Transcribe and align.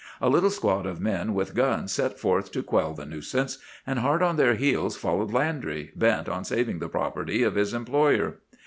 A 0.19 0.29
little 0.29 0.49
squad 0.49 0.87
of 0.87 0.99
men 0.99 1.35
with 1.35 1.53
guns 1.53 1.91
set 1.91 2.17
forth 2.17 2.51
to 2.53 2.63
quell 2.63 2.95
the 2.95 3.05
nuisance; 3.05 3.59
and 3.85 3.99
hard 3.99 4.23
on 4.23 4.35
their 4.35 4.55
heels 4.55 4.97
followed 4.97 5.31
Landry, 5.31 5.91
bent 5.95 6.27
on 6.27 6.43
saving 6.43 6.79
the 6.79 6.89
property 6.89 7.43
of 7.43 7.53
his 7.53 7.71
employer. 7.71 8.39